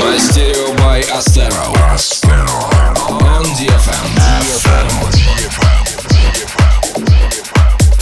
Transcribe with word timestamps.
Мастерио 0.00 0.72
by 0.76 1.02
Astero. 1.12 1.72
On 3.20 3.44
DFM. 3.56 4.06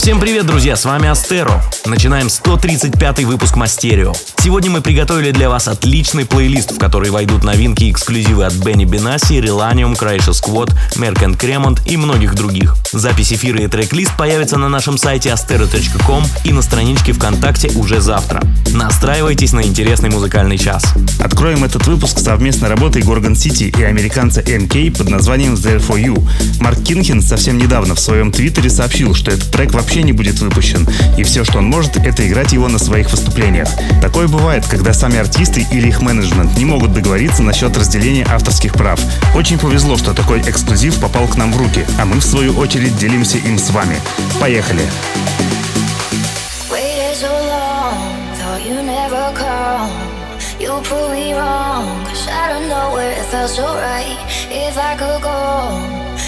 Всем 0.05 0.19
привет, 0.19 0.45
друзья, 0.45 0.75
с 0.75 0.85
вами 0.85 1.07
Астеро. 1.07 1.63
Начинаем 1.83 2.29
135 2.29 3.23
выпуск 3.23 3.55
Мастерио. 3.55 4.13
Сегодня 4.37 4.69
мы 4.69 4.81
приготовили 4.81 5.31
для 5.31 5.49
вас 5.49 5.67
отличный 5.67 6.27
плейлист, 6.27 6.73
в 6.73 6.77
который 6.77 7.09
войдут 7.09 7.43
новинки 7.43 7.85
и 7.85 7.91
эксклюзивы 7.91 8.45
от 8.45 8.53
Бенни 8.53 8.85
Бенаси, 8.85 9.39
Relanium, 9.39 9.95
Крайша 9.95 10.29
Squad, 10.29 10.71
Merk 10.97 11.35
Кремонт 11.37 11.81
и 11.87 11.97
многих 11.97 12.35
других. 12.35 12.75
Запись 12.93 13.33
эфира 13.33 13.63
и 13.63 13.67
трек-лист 13.67 14.15
появятся 14.15 14.59
на 14.59 14.69
нашем 14.69 14.99
сайте 14.99 15.29
astero.com 15.29 16.23
и 16.43 16.53
на 16.53 16.61
страничке 16.61 17.11
ВКонтакте 17.13 17.69
уже 17.69 17.99
завтра. 17.99 18.43
Настраивайтесь 18.73 19.53
на 19.53 19.63
интересный 19.63 20.11
музыкальный 20.11 20.59
час. 20.59 20.85
Откроем 21.19 21.63
этот 21.63 21.87
выпуск 21.87 22.19
совместной 22.19 22.69
работой 22.69 23.01
Горгон 23.01 23.35
Сити 23.35 23.73
и 23.75 23.83
американца 23.83 24.41
MK 24.41 24.97
под 24.97 25.09
названием 25.09 25.55
There 25.55 25.83
For 25.83 25.99
You. 25.99 26.23
Марк 26.59 26.83
Кинхен 26.83 27.23
совсем 27.23 27.57
недавно 27.57 27.95
в 27.95 27.99
своем 27.99 28.31
твиттере 28.31 28.69
сообщил, 28.69 29.15
что 29.15 29.31
этот 29.31 29.49
трек 29.49 29.71
вообще 29.71 29.94
не 30.03 30.11
будет 30.11 30.39
выпущен, 30.39 30.87
и 31.17 31.23
все, 31.23 31.43
что 31.43 31.59
он 31.59 31.65
может, 31.65 31.97
это 31.97 32.27
играть 32.27 32.53
его 32.53 32.67
на 32.67 32.79
своих 32.79 33.11
выступлениях. 33.11 33.69
Такое 34.01 34.27
бывает, 34.27 34.65
когда 34.67 34.93
сами 34.93 35.17
артисты 35.17 35.65
или 35.71 35.87
их 35.87 36.01
менеджмент 36.01 36.57
не 36.57 36.65
могут 36.65 36.93
договориться 36.93 37.43
насчет 37.43 37.75
разделения 37.77 38.25
авторских 38.29 38.73
прав. 38.73 38.99
Очень 39.35 39.57
повезло, 39.57 39.97
что 39.97 40.13
такой 40.13 40.41
эксклюзив 40.41 40.99
попал 40.99 41.27
к 41.27 41.37
нам 41.37 41.51
в 41.51 41.57
руки, 41.57 41.85
а 41.99 42.05
мы 42.05 42.17
в 42.17 42.23
свою 42.23 42.57
очередь 42.57 42.97
делимся 42.97 43.37
им 43.37 43.57
с 43.57 43.69
вами. 43.69 43.97
Поехали! 44.39 44.83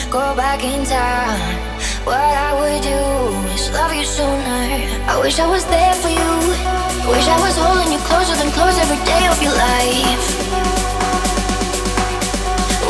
Go 0.09 0.33
back 0.35 0.63
in 0.63 0.85
time, 0.85 1.66
what 2.07 2.15
I 2.47 2.51
would 2.59 2.81
do 2.93 3.03
is 3.53 3.69
love 3.75 3.93
you 3.93 4.05
sooner. 4.05 4.63
I 5.11 5.19
wish 5.19 5.39
I 5.39 5.47
was 5.55 5.65
there 5.65 5.95
for 6.01 6.07
you. 6.07 6.31
Wish 7.11 7.27
I 7.35 7.39
was 7.45 7.55
holding 7.63 7.91
you 7.91 7.99
closer 8.09 8.35
than 8.39 8.49
close 8.57 8.77
every 8.83 9.01
day 9.11 9.23
of 9.27 9.37
your 9.43 9.55
life. 9.67 10.25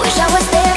Wish 0.01 0.17
I 0.25 0.27
was 0.35 0.45
there 0.55 0.76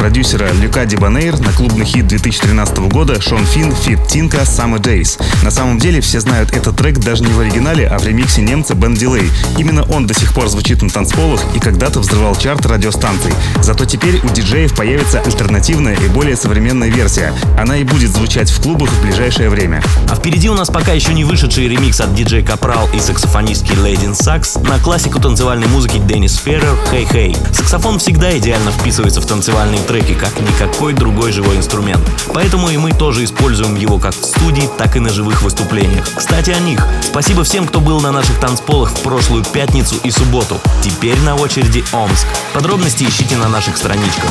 продюсера 0.00 0.50
Люка 0.62 0.86
Дибанейр 0.86 1.38
на 1.40 1.52
клубный 1.52 1.84
хит 1.84 2.06
2013 2.06 2.78
года 2.78 3.20
Шон 3.20 3.44
Финн 3.44 3.74
Фит 3.74 3.98
Тинка 4.08 4.38
Summer 4.38 4.80
Days. 4.80 5.22
На 5.44 5.50
самом 5.50 5.78
деле 5.78 6.00
все 6.00 6.20
знают 6.20 6.52
этот 6.52 6.78
трек 6.78 6.98
даже 6.98 7.22
не 7.22 7.34
в 7.34 7.38
оригинале, 7.38 7.86
а 7.86 7.98
в 7.98 8.06
ремиксе 8.06 8.40
немца 8.40 8.74
Бен 8.74 8.94
Дилей. 8.94 9.30
Именно 9.58 9.84
он 9.84 10.06
до 10.06 10.14
сих 10.14 10.32
пор 10.32 10.48
звучит 10.48 10.80
на 10.80 10.88
танцполах 10.88 11.42
и 11.54 11.58
когда-то 11.58 12.00
взрывал 12.00 12.34
чарт 12.34 12.64
радиостанций. 12.64 13.30
Зато 13.60 13.84
теперь 13.84 14.20
у 14.24 14.30
диджеев 14.30 14.74
появится 14.74 15.20
альтернативная 15.20 15.96
и 15.96 16.08
более 16.08 16.34
современная 16.34 16.88
версия. 16.88 17.34
Она 17.58 17.76
и 17.76 17.84
будет 17.84 18.10
звучать 18.10 18.50
в 18.50 18.62
клубах 18.62 18.88
в 18.88 19.02
ближайшее 19.02 19.50
время. 19.50 19.82
А 20.08 20.14
впереди 20.14 20.48
у 20.48 20.54
нас 20.54 20.70
пока 20.70 20.92
еще 20.92 21.12
не 21.12 21.24
вышедший 21.24 21.68
ремикс 21.68 22.00
от 22.00 22.14
диджей 22.14 22.42
Капрал 22.42 22.88
и 22.94 23.00
саксофонистки 23.00 23.76
Лейдин 23.76 24.14
Сакс 24.14 24.54
на 24.54 24.78
классику 24.78 25.20
танцевальной 25.20 25.66
музыки 25.66 25.98
Деннис 25.98 26.36
Феррер 26.36 26.74
«Хей 26.90 27.06
Хей». 27.12 27.36
Саксофон 27.52 27.98
всегда 27.98 28.36
идеально 28.38 28.70
вписывается 28.72 29.20
в 29.20 29.26
танцевальные 29.26 29.82
треки, 29.90 30.14
как 30.14 30.38
никакой 30.40 30.92
другой 30.92 31.32
живой 31.32 31.56
инструмент. 31.56 32.00
Поэтому 32.32 32.70
и 32.70 32.76
мы 32.76 32.92
тоже 32.92 33.24
используем 33.24 33.74
его 33.74 33.98
как 33.98 34.14
в 34.14 34.24
студии, 34.24 34.68
так 34.78 34.94
и 34.94 35.00
на 35.00 35.08
живых 35.08 35.42
выступлениях. 35.42 36.08
Кстати, 36.16 36.50
о 36.50 36.60
них. 36.60 36.86
Спасибо 37.02 37.42
всем, 37.42 37.66
кто 37.66 37.80
был 37.80 38.00
на 38.00 38.12
наших 38.12 38.38
танцполах 38.38 38.92
в 38.92 39.00
прошлую 39.02 39.42
пятницу 39.42 39.96
и 40.04 40.12
субботу. 40.12 40.60
Теперь 40.80 41.18
на 41.22 41.34
очереди 41.34 41.82
Омск. 41.92 42.28
Подробности 42.52 43.02
ищите 43.02 43.36
на 43.36 43.48
наших 43.48 43.76
страничках. 43.76 44.30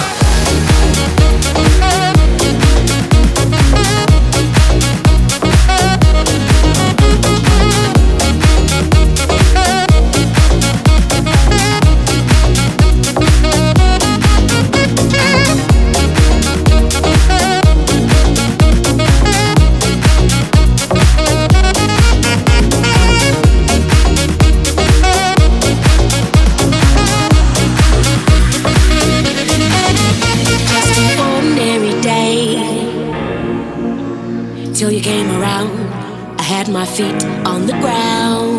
Feet 36.96 37.24
on 37.46 37.68
the 37.68 37.74
ground. 37.74 38.50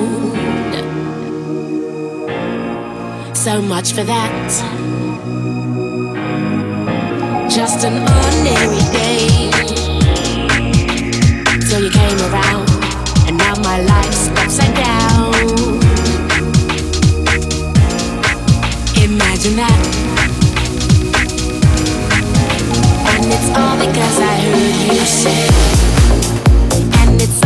So 3.36 3.60
much 3.60 3.92
for 3.92 4.04
that. 4.04 4.46
Just 7.50 7.84
an 7.84 7.96
ordinary 8.18 8.82
day. 8.98 9.50
Till 11.68 11.82
you 11.84 11.90
came 11.90 12.18
around, 12.30 12.68
and 13.26 13.36
now 13.36 13.54
my 13.62 13.80
life's 13.82 14.28
upside 14.40 14.74
down. 14.74 15.34
Imagine 19.02 19.56
that. 19.56 19.80
And 23.12 23.24
it's 23.34 23.50
all 23.58 23.76
because 23.84 24.18
I 24.20 24.34
heard 24.46 24.94
you 24.94 25.06
say 25.06 25.89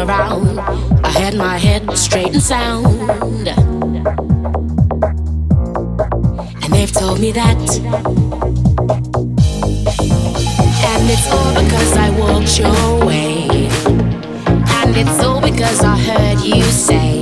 around. 0.00 0.58
I 1.04 1.10
had 1.10 1.34
my 1.34 1.58
head 1.58 1.96
straight 1.96 2.32
and 2.32 2.42
sound. 2.42 3.48
And 6.62 6.72
they've 6.72 6.92
told 6.92 7.20
me 7.20 7.32
that. 7.32 7.56
And 10.90 11.10
it's 11.14 11.30
all 11.30 11.54
because 11.62 11.96
I 11.96 12.10
walked 12.18 12.58
your 12.58 13.06
way. 13.06 13.68
And 14.78 14.96
it's 14.96 15.22
all 15.22 15.40
because 15.40 15.82
I 15.84 15.96
heard 15.98 16.40
you 16.40 16.62
say. 16.64 17.19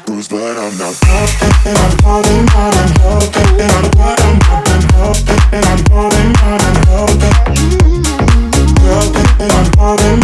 bruised, 0.00 0.30
but 0.30 0.56
I'm 0.56 0.76
not 0.78 0.94
broken. 1.00 1.76
I'm 1.76 1.98
holding 2.02 2.48
on, 2.56 2.74
I'm 2.74 2.92
holding 3.00 3.60
on, 3.60 3.90
but 3.94 4.20
I'm 4.20 4.38
not. 4.38 4.64
I'm 4.66 4.82
holding, 4.94 5.42
I'm 5.52 5.82
holding 5.90 6.32
on, 6.42 6.60
I'm 6.68 6.78
holding. 6.88 7.36
Broken, 8.80 9.50
I'm 9.50 9.70
holding 9.78 10.23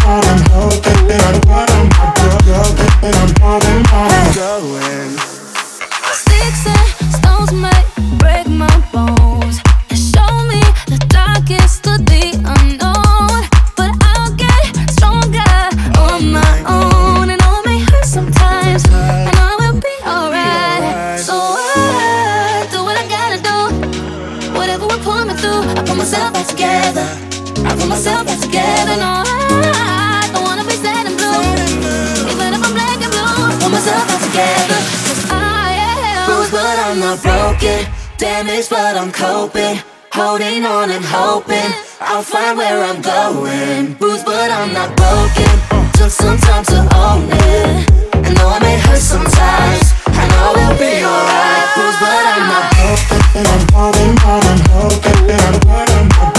Damaged, 38.40 38.70
but 38.70 38.96
I'm 38.96 39.12
coping. 39.12 39.76
Holding 40.12 40.64
on 40.64 40.88
and 40.90 41.05
hoping 41.05 41.70
I'll 42.00 42.22
find 42.22 42.57
where 42.57 42.83
I'm 42.83 43.03
going. 43.03 43.92
Bruised, 44.00 44.24
but 44.24 44.50
I'm 44.50 44.72
not 44.72 44.96
broken. 44.96 45.53
Took 45.92 46.09
some 46.09 46.38
time 46.38 46.64
to 46.72 46.81
own 46.96 47.29
it. 47.29 47.85
And 48.16 48.33
though 48.40 48.48
I 48.48 48.59
may 48.64 48.81
hurt 48.81 48.96
sometimes, 48.96 49.92
I 50.09 50.24
know 50.33 50.57
we'll 50.57 50.72
be 50.81 51.05
alright. 51.05 51.68
Bruised, 51.76 52.00
but 52.00 52.24
I'm 52.33 52.48
not 52.48 52.64
broken. 52.72 53.20
And 53.37 53.44
I'm 53.44 53.64
holding 53.76 54.16
on 54.24 54.40
and 54.48 54.64
hoping. 54.72 55.20
I'm 55.37 55.61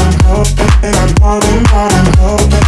I'm 0.01 0.17
hoping. 0.25 0.73
I'm 0.81 1.13
holding 1.21 1.61
on 1.69 1.91
and 2.01 2.09
hoping. 2.17 2.65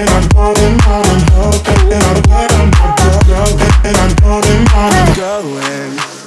I'm 0.00 0.24
holding 0.32 0.80
on 0.80 1.04
and 1.12 1.28
hoping. 1.36 1.92
And 1.92 2.08
I'm 2.08 2.24
I'm 2.24 2.96
not. 3.28 3.52
And 3.84 3.96
I'm 4.00 4.16
holding 4.24 4.64
on 4.72 4.92
and 4.96 5.12
going. 5.12 6.17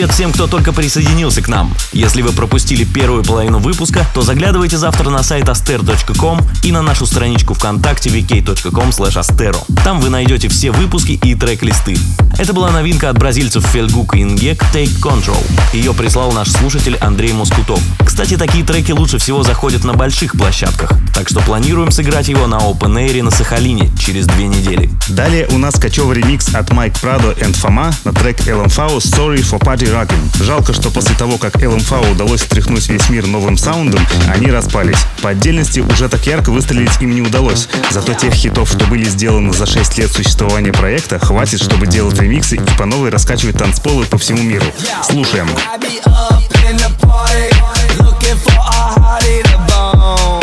Привет 0.00 0.14
всем, 0.14 0.32
кто 0.32 0.46
только 0.46 0.72
присоединился 0.72 1.42
к 1.42 1.48
нам. 1.48 1.74
Если 1.92 2.22
вы 2.22 2.32
пропустили 2.32 2.84
первую 2.84 3.22
половину 3.22 3.58
выпуска, 3.58 4.06
то 4.14 4.22
заглядывайте 4.22 4.78
завтра 4.78 5.10
на 5.10 5.22
сайт 5.22 5.46
aster.com 5.46 6.40
и 6.62 6.72
на 6.72 6.80
нашу 6.80 7.04
страничку 7.04 7.52
ВКонтакте 7.52 8.08
vk.com. 8.08 8.92
Там 9.84 10.00
вы 10.00 10.08
найдете 10.08 10.48
все 10.48 10.70
выпуски 10.70 11.12
и 11.22 11.34
трек-листы. 11.34 11.98
Это 12.40 12.54
была 12.54 12.70
новинка 12.70 13.10
от 13.10 13.18
бразильцев 13.18 13.66
Фельгук 13.66 14.16
и 14.16 14.22
Ингек 14.22 14.62
Take 14.72 14.98
Control. 14.98 15.44
Ее 15.74 15.92
прислал 15.92 16.32
наш 16.32 16.48
слушатель 16.50 16.96
Андрей 16.96 17.34
Москутов. 17.34 17.78
Кстати, 18.02 18.38
такие 18.38 18.64
треки 18.64 18.92
лучше 18.92 19.18
всего 19.18 19.42
заходят 19.42 19.84
на 19.84 19.92
больших 19.92 20.32
площадках, 20.32 20.90
так 21.14 21.28
что 21.28 21.40
планируем 21.40 21.90
сыграть 21.90 22.28
его 22.28 22.46
на 22.46 22.54
Open 22.54 22.94
Air 22.96 23.22
на 23.22 23.30
Сахалине 23.30 23.90
через 23.98 24.26
две 24.26 24.46
недели. 24.46 24.88
Далее 25.10 25.48
у 25.50 25.58
нас 25.58 25.74
кочевый 25.74 26.16
ремикс 26.16 26.54
от 26.54 26.70
Майк 26.72 26.98
Прадо 26.98 27.32
и 27.32 27.44
Фома 27.52 27.92
на 28.04 28.14
трек 28.14 28.40
LMFAO 28.40 28.96
Sorry 28.96 29.42
for 29.42 29.58
Party 29.58 29.92
Rockin'. 29.92 30.42
Жалко, 30.42 30.72
что 30.72 30.90
после 30.90 31.14
того, 31.16 31.36
как 31.36 31.56
LMFAO 31.56 32.12
удалось 32.12 32.40
встряхнуть 32.40 32.88
весь 32.88 33.10
мир 33.10 33.26
новым 33.26 33.58
саундом, 33.58 34.00
они 34.32 34.50
распались. 34.50 35.04
По 35.20 35.28
отдельности 35.28 35.80
уже 35.80 36.08
так 36.08 36.26
ярко 36.26 36.50
выстрелить 36.50 37.02
им 37.02 37.14
не 37.14 37.20
удалось. 37.20 37.68
Зато 37.90 38.14
тех 38.14 38.32
хитов, 38.32 38.70
что 38.70 38.86
были 38.86 39.04
сделаны 39.04 39.52
за 39.52 39.66
6 39.66 39.98
лет 39.98 40.10
существования 40.10 40.72
проекта, 40.72 41.18
хватит, 41.18 41.60
чтобы 41.60 41.86
делать 41.86 42.18
ремиксы 42.30 42.56
и 42.56 42.78
по 42.78 42.86
новой 42.86 43.10
раскачивать 43.10 43.58
танцполы 43.58 44.06
по 44.06 44.16
всему 44.16 44.42
миру. 44.42 44.66
Слушаем. 45.02 45.48
written 49.90 50.30
in 50.34 50.39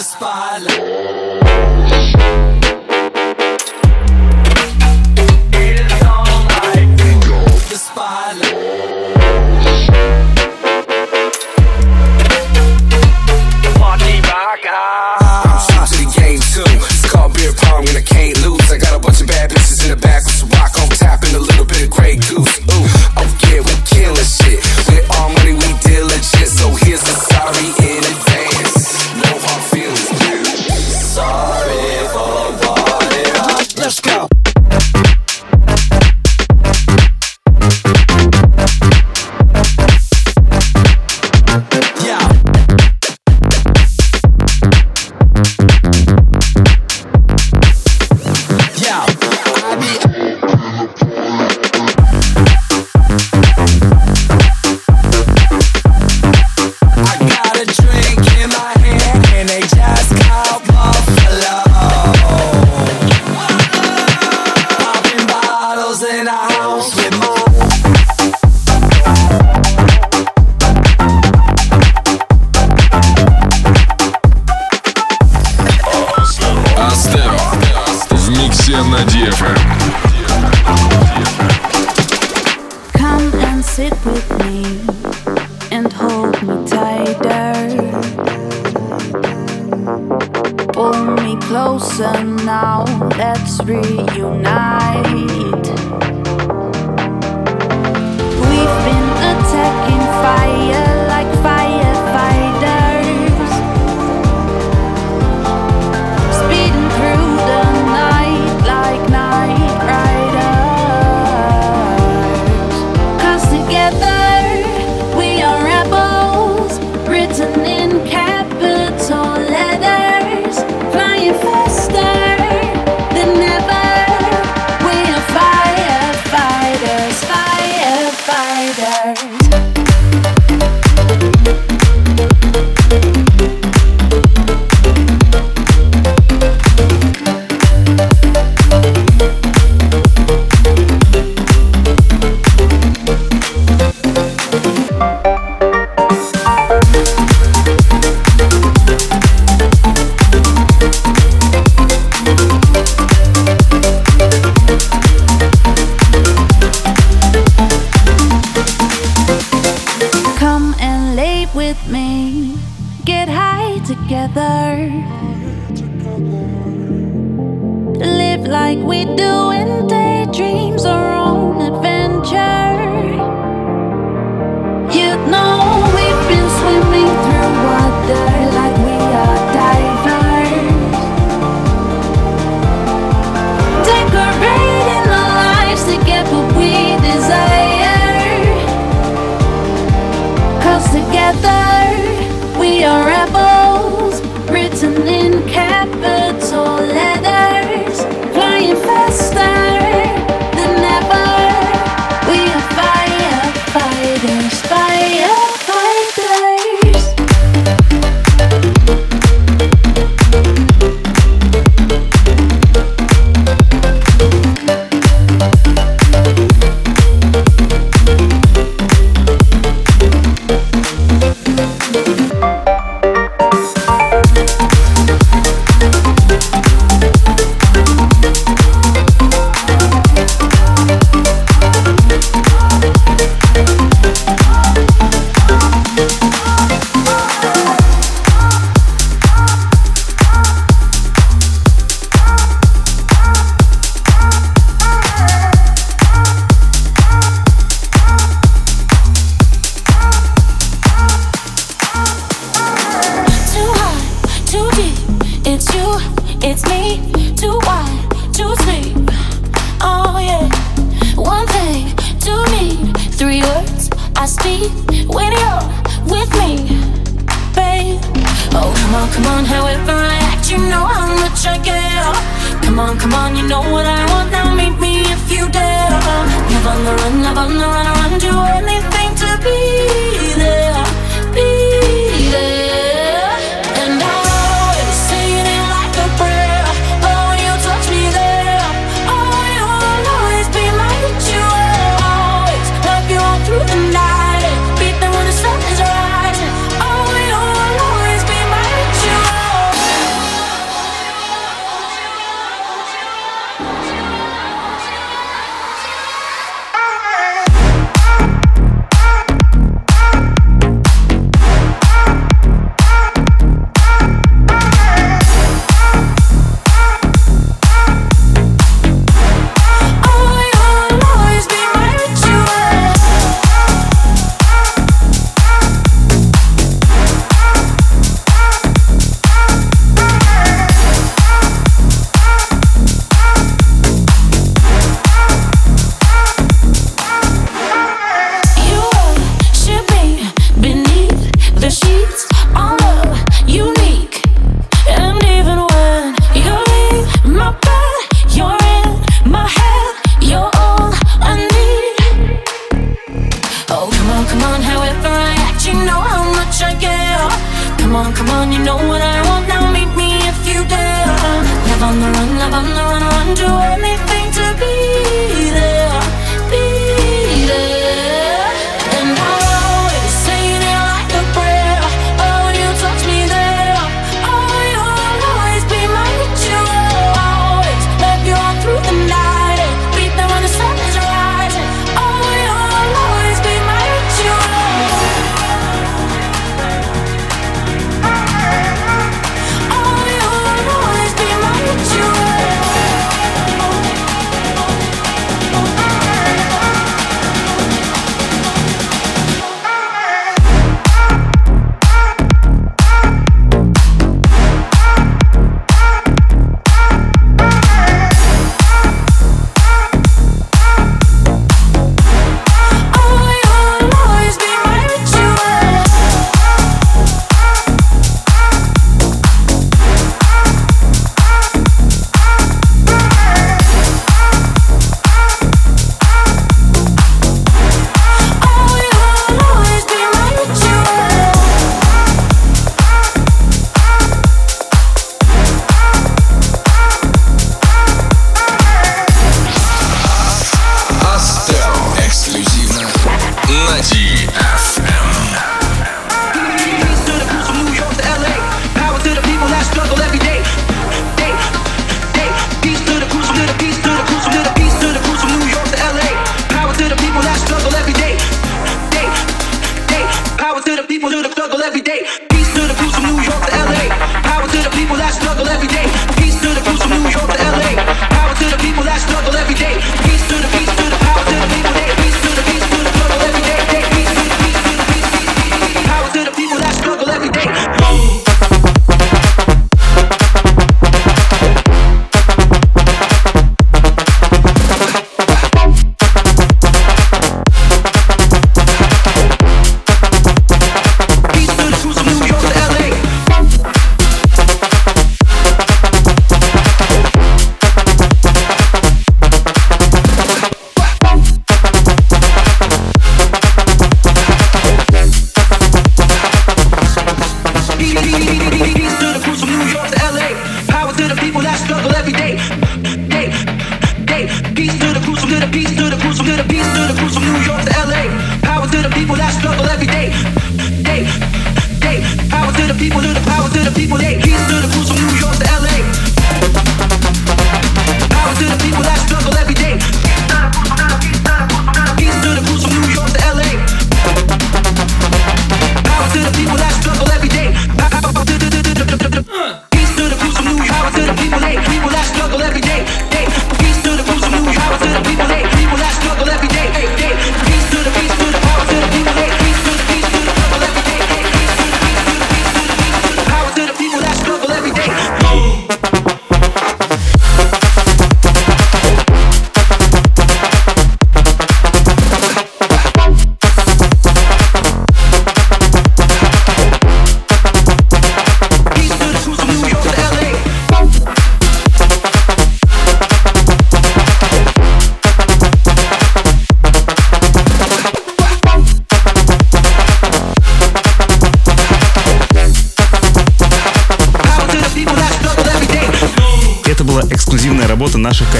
the 0.00 0.04
spotlight. 0.04 1.09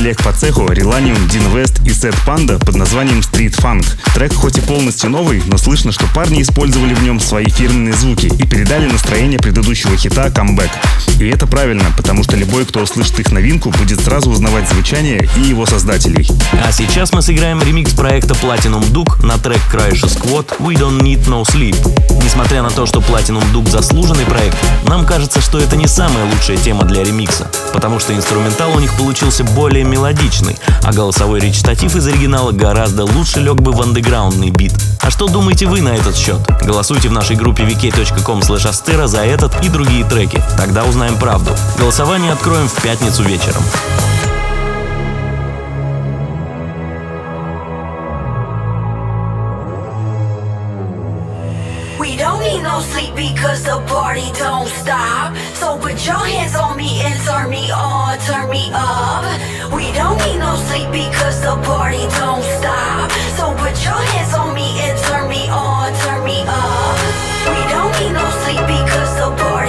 Коллег 0.00 0.22
по 0.22 0.32
цеху 0.32 0.62
Relanium, 0.62 1.28
Дин 1.28 1.42
Сет 2.00 2.16
Панда 2.24 2.58
под 2.58 2.76
названием 2.76 3.18
Street 3.18 3.54
Funk. 3.60 3.84
Трек 4.14 4.32
хоть 4.32 4.56
и 4.56 4.62
полностью 4.62 5.10
новый, 5.10 5.42
но 5.44 5.58
слышно, 5.58 5.92
что 5.92 6.06
парни 6.14 6.40
использовали 6.40 6.94
в 6.94 7.02
нем 7.02 7.20
свои 7.20 7.44
фирменные 7.44 7.92
звуки 7.92 8.24
и 8.24 8.46
передали 8.46 8.86
настроение 8.86 9.38
предыдущего 9.38 9.94
хита 9.98 10.30
«Камбэк». 10.30 10.70
И 11.18 11.28
это 11.28 11.46
правильно, 11.46 11.84
потому 11.98 12.24
что 12.24 12.38
любой, 12.38 12.64
кто 12.64 12.80
услышит 12.80 13.20
их 13.20 13.30
новинку, 13.32 13.68
будет 13.68 14.00
сразу 14.00 14.30
узнавать 14.30 14.66
звучание 14.66 15.28
и 15.36 15.40
его 15.42 15.66
создателей. 15.66 16.26
А 16.66 16.72
сейчас 16.72 17.12
мы 17.12 17.20
сыграем 17.20 17.62
ремикс 17.62 17.92
проекта 17.92 18.32
Platinum 18.32 18.90
Duke 18.90 19.22
на 19.22 19.36
трек 19.36 19.60
Краиша 19.70 20.06
Squad 20.06 20.56
«We 20.58 20.76
Don't 20.76 21.02
Need 21.02 21.26
No 21.26 21.42
Sleep». 21.42 21.76
Несмотря 22.24 22.62
на 22.62 22.70
то, 22.70 22.86
что 22.86 23.00
Platinum 23.00 23.44
Duke 23.52 23.68
заслуженный 23.68 24.24
проект, 24.24 24.56
нам 24.86 25.04
кажется, 25.04 25.42
что 25.42 25.58
это 25.58 25.76
не 25.76 25.86
самая 25.86 26.24
лучшая 26.24 26.56
тема 26.56 26.84
для 26.84 27.04
ремикса, 27.04 27.50
потому 27.74 27.98
что 27.98 28.14
инструментал 28.14 28.74
у 28.74 28.80
них 28.80 28.94
получился 28.94 29.44
более 29.44 29.84
мелодичный, 29.84 30.56
а 30.82 30.92
голосовой 30.92 31.40
речитатив 31.40 31.89
из 31.94 32.06
оригинала 32.06 32.52
гораздо 32.52 33.04
лучше 33.04 33.40
лег 33.40 33.56
бы 33.56 33.72
в 33.72 33.80
андеграундный 33.80 34.50
бит. 34.50 34.72
А 35.00 35.10
что 35.10 35.26
думаете 35.26 35.66
вы 35.66 35.80
на 35.80 35.90
этот 35.90 36.16
счет? 36.16 36.38
Голосуйте 36.62 37.08
в 37.08 37.12
нашей 37.12 37.36
группе 37.36 37.64
vk.com 37.64 38.40
astera 38.40 39.06
за 39.06 39.24
этот 39.24 39.64
и 39.64 39.68
другие 39.68 40.04
треки. 40.04 40.42
Тогда 40.56 40.84
узнаем 40.84 41.16
правду. 41.16 41.50
Голосование 41.78 42.32
откроем 42.32 42.68
в 42.68 42.82
пятницу 42.82 43.22
вечером. 43.22 43.62
We 51.98 52.16
don't 52.16 52.40
need 52.40 52.62
no 52.62 52.80
sleep 52.80 53.14
because 53.14 53.62
the 53.64 53.80
party 53.88 54.30
don't 54.38 54.59
put 55.90 56.06
your 56.06 56.24
hands 56.24 56.54
on 56.54 56.76
me 56.76 57.00
and 57.02 57.18
turn 57.24 57.50
me 57.50 57.68
on, 57.72 58.16
turn 58.20 58.48
me 58.48 58.70
up. 58.72 59.24
We 59.74 59.90
don't 59.92 60.16
need 60.18 60.38
no 60.38 60.54
sleep 60.68 60.88
because 60.92 61.42
the 61.42 61.56
party 61.66 62.06
don't 62.14 62.44
stop. 62.58 63.10
So 63.36 63.50
put 63.58 63.74
your 63.82 64.00
hands 64.12 64.32
on 64.34 64.54
me 64.54 64.78
and 64.86 64.96
turn 65.06 65.28
me 65.28 65.48
on, 65.48 65.92
turn 66.04 66.24
me 66.24 66.44
up. 66.46 66.96
We 67.50 67.60
don't 67.74 67.92
need 67.98 68.12
no 68.12 68.26
sleep 68.42 68.62
because 68.70 69.10
the 69.18 69.34
party 69.42 69.59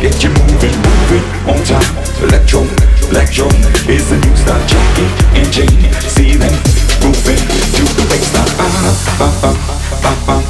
Get 0.00 0.22
you 0.22 0.30
moving, 0.30 0.76
moving 0.84 1.24
on 1.48 1.62
time. 1.64 1.96
Electro, 2.22 2.60
electro 3.10 3.46
is 3.88 4.10
the 4.10 4.18
new 4.18 4.36
style. 4.36 4.66
Check 4.66 4.98
it 4.98 5.12
and 5.38 5.52
change. 5.52 5.94
See 6.08 6.36
them 6.36 6.52
moving 7.02 7.38
to 7.38 7.84
the 7.96 8.04
baseline. 8.10 8.52
Ah, 8.58 8.66
ah, 9.20 9.40
ah, 9.44 9.56
ah, 10.04 10.24
ah. 10.28 10.41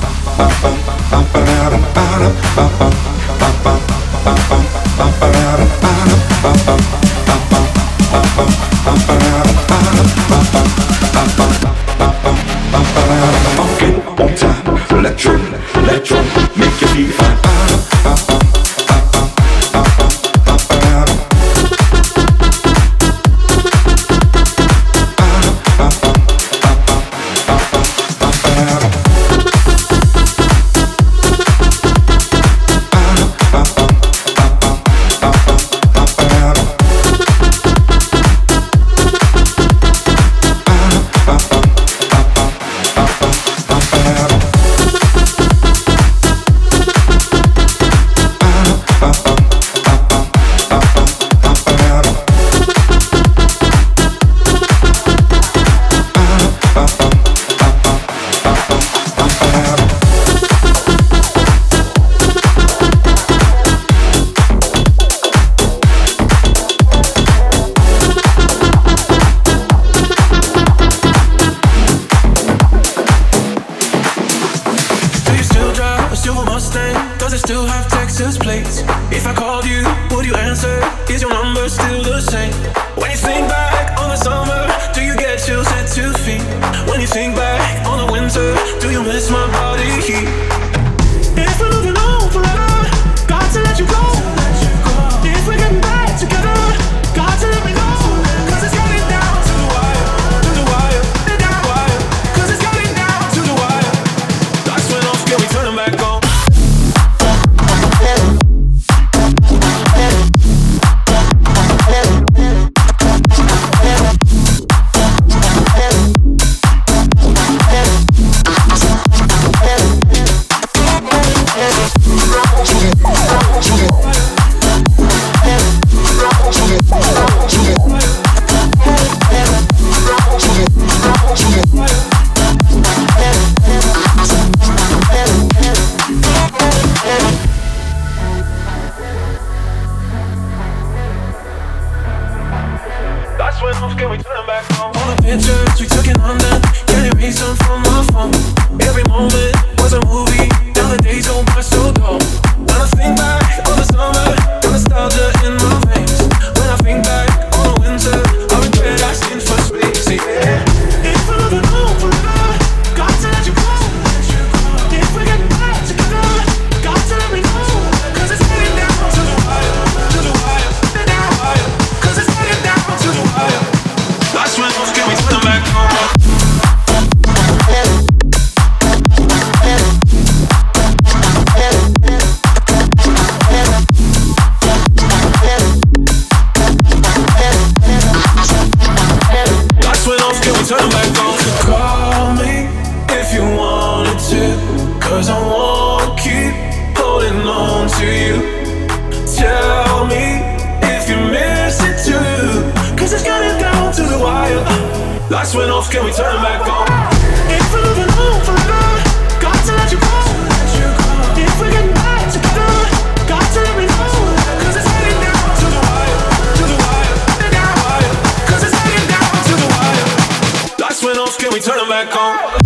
We 221.53 221.61
turn 221.61 221.78
turn 221.78 221.80
'em 221.80 221.88
back 221.88 222.16
on? 222.16 222.62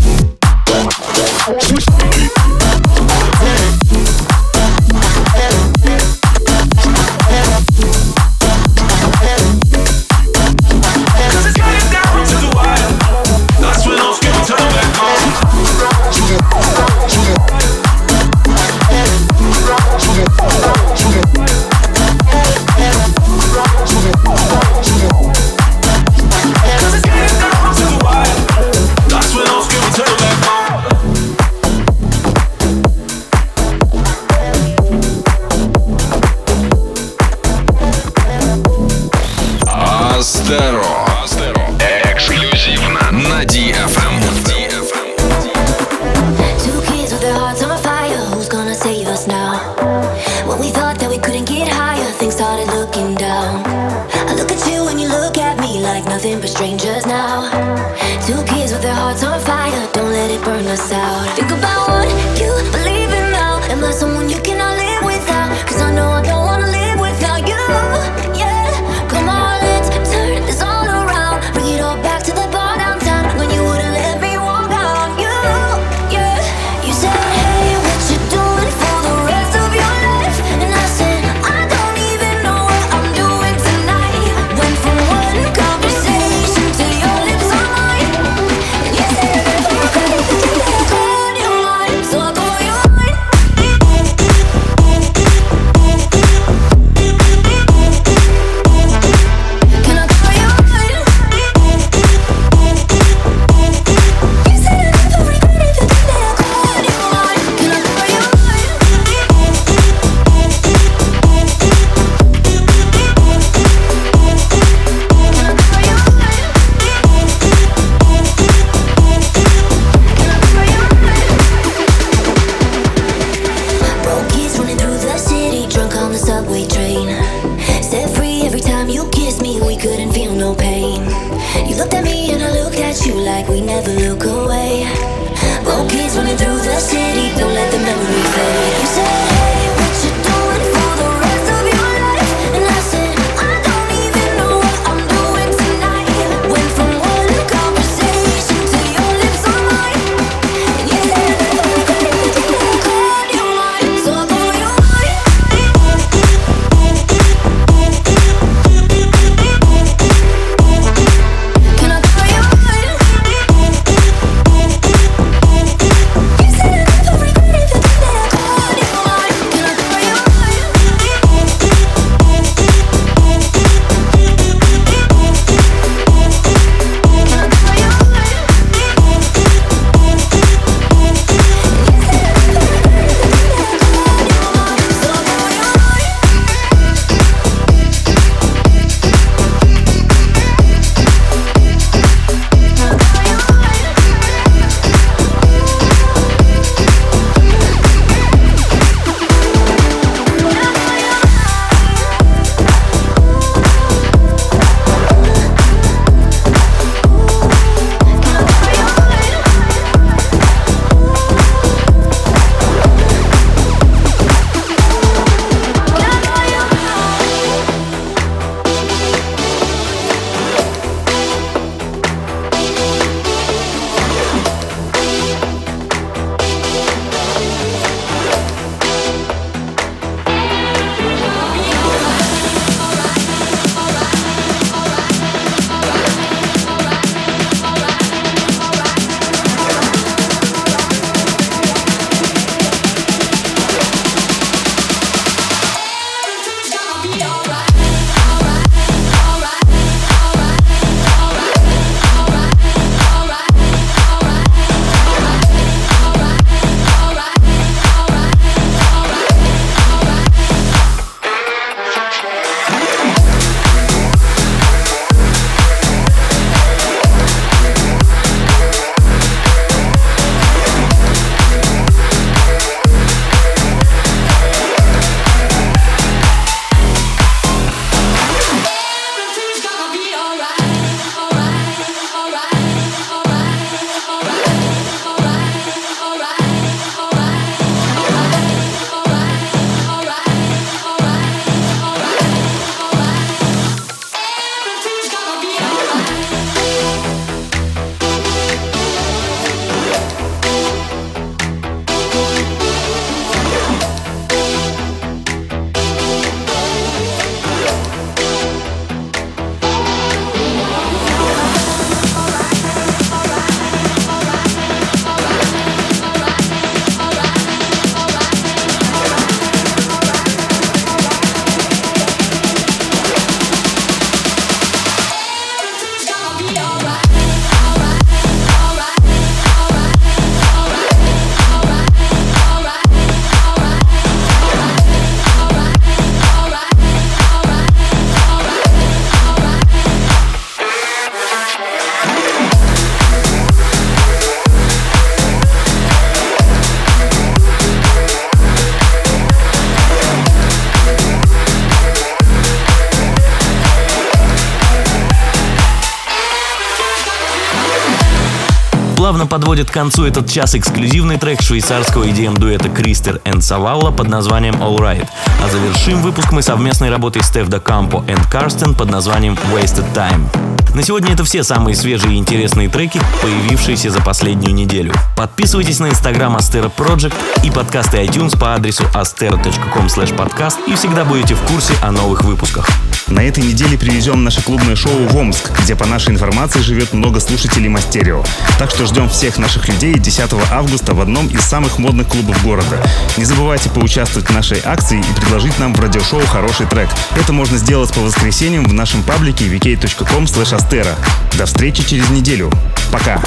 Подводит 359.28 359.70
к 359.70 359.74
концу 359.74 360.04
этот 360.04 360.30
час 360.30 360.54
эксклюзивный 360.54 361.18
трек 361.18 361.42
швейцарского 361.42 362.04
EDM-дуэта 362.04 362.68
Кристер 362.68 363.20
и 363.24 363.40
Савалла 363.40 363.90
под 363.90 364.08
названием 364.08 364.54
All 364.56 364.78
Right. 364.78 365.06
А 365.44 365.48
завершим 365.48 366.00
выпуск 366.02 366.32
мы 366.32 366.42
совместной 366.42 366.90
работой 366.90 367.22
Стеф 367.22 367.48
Да 367.48 367.58
Кампо 367.58 368.04
и 368.08 368.14
Карстен 368.30 368.74
под 368.74 368.90
названием 368.90 369.36
Wasted 369.52 369.84
Time. 369.94 370.55
На 370.76 370.82
сегодня 370.82 371.14
это 371.14 371.24
все 371.24 371.42
самые 371.42 371.74
свежие 371.74 372.16
и 372.16 372.18
интересные 372.18 372.68
треки, 372.68 373.00
появившиеся 373.22 373.90
за 373.90 374.02
последнюю 374.02 374.52
неделю. 374.52 374.92
Подписывайтесь 375.16 375.78
на 375.78 375.88
инстаграм 375.88 376.36
Astero 376.36 376.70
Project 376.70 377.14
и 377.42 377.50
подкасты 377.50 377.96
iTunes 378.04 378.38
по 378.38 378.54
адресу 378.54 378.84
astero.com 378.92 379.86
podcast 379.86 380.56
и 380.66 380.74
всегда 380.74 381.06
будете 381.06 381.34
в 381.34 381.40
курсе 381.46 381.72
о 381.80 381.92
новых 381.92 382.24
выпусках. 382.24 382.68
На 383.08 383.20
этой 383.20 383.44
неделе 383.44 383.78
привезем 383.78 384.24
наше 384.24 384.42
клубное 384.42 384.74
шоу 384.74 385.06
в 385.08 385.16
Омск, 385.16 385.52
где 385.62 385.76
по 385.76 385.86
нашей 385.86 386.12
информации 386.12 386.58
живет 386.58 386.92
много 386.92 387.20
слушателей 387.20 387.68
Мастерио. 387.68 388.24
Так 388.58 388.70
что 388.70 388.84
ждем 388.84 389.08
всех 389.08 389.38
наших 389.38 389.68
людей 389.68 389.94
10 389.94 390.32
августа 390.50 390.92
в 390.92 391.00
одном 391.00 391.28
из 391.28 391.40
самых 391.42 391.78
модных 391.78 392.08
клубов 392.08 392.42
города. 392.42 392.82
Не 393.16 393.24
забывайте 393.24 393.70
поучаствовать 393.70 394.28
в 394.28 394.34
нашей 394.34 394.60
акции 394.64 394.98
и 394.98 395.20
предложить 395.20 395.56
нам 395.60 395.72
в 395.72 395.80
радиошоу 395.80 396.20
хороший 396.26 396.66
трек. 396.66 396.88
Это 397.16 397.32
можно 397.32 397.56
сделать 397.58 397.94
по 397.94 398.00
воскресеньям 398.00 398.64
в 398.64 398.72
нашем 398.74 399.04
паблике 399.04 399.46
vk.com 399.46 400.26
Астера. 400.66 400.96
До 401.38 401.46
встречи 401.46 401.84
через 401.88 402.10
неделю. 402.10 402.50
Пока. 402.90 403.20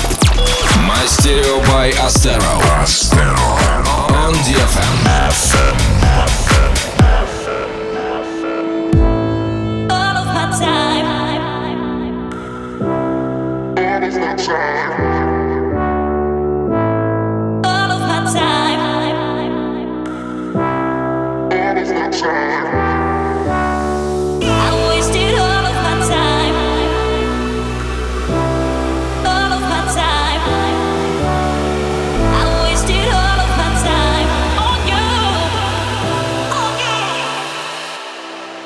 Мастерио 0.85 1.61
by 1.61 1.89
Astero. 2.05 2.43
Astero. 2.83 3.57
On 4.09 4.33
DFM. 4.43 5.07
FM. 5.31 5.77
All 9.89 10.17
of 10.17 10.27
my 10.35 10.51
time. 10.59 11.07
All 13.77 14.03
of 14.03 14.15
my 14.17 14.35
time. 14.35 15.08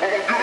Okay. 0.04 0.24